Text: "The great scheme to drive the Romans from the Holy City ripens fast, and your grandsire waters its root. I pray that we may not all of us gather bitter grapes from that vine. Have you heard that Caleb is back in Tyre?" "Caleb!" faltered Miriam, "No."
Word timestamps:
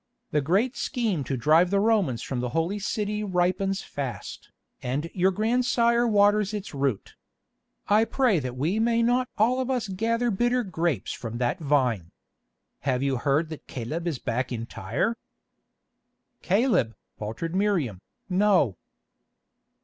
"The 0.31 0.41
great 0.41 0.75
scheme 0.75 1.23
to 1.25 1.37
drive 1.37 1.69
the 1.69 1.79
Romans 1.79 2.23
from 2.23 2.39
the 2.39 2.49
Holy 2.57 2.79
City 2.79 3.23
ripens 3.23 3.83
fast, 3.83 4.49
and 4.81 5.11
your 5.13 5.29
grandsire 5.29 6.07
waters 6.07 6.55
its 6.55 6.73
root. 6.73 7.13
I 7.87 8.05
pray 8.05 8.39
that 8.39 8.55
we 8.57 8.79
may 8.79 9.03
not 9.03 9.29
all 9.37 9.59
of 9.59 9.69
us 9.69 9.87
gather 9.89 10.31
bitter 10.31 10.63
grapes 10.63 11.13
from 11.13 11.37
that 11.37 11.59
vine. 11.59 12.09
Have 12.79 13.03
you 13.03 13.17
heard 13.17 13.49
that 13.49 13.67
Caleb 13.67 14.07
is 14.07 14.17
back 14.17 14.51
in 14.51 14.65
Tyre?" 14.65 15.17
"Caleb!" 16.41 16.95
faltered 17.19 17.53
Miriam, 17.53 18.01
"No." 18.27 18.77